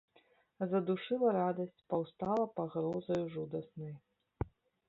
[0.69, 3.93] Задушыла радасць, паўстала пагрозаю жудаснай.